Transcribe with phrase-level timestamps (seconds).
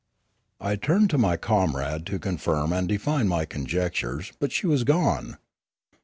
[0.59, 5.37] I turned to my comrade to confirm and define my conjectures, but she was gone.